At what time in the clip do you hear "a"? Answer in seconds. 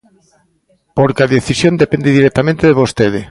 1.23-1.31